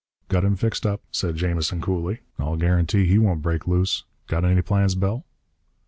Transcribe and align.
"Got 0.29 0.43
him 0.43 0.55
fixed 0.55 0.83
up," 0.83 1.03
said 1.11 1.35
Jamison 1.35 1.79
coolly, 1.79 2.21
"I'll 2.39 2.55
guarantee 2.55 3.05
he 3.05 3.19
won't 3.19 3.43
break 3.43 3.67
loose. 3.67 4.03
Got 4.25 4.43
any 4.45 4.63
plans, 4.63 4.95
Bell?" 4.95 5.25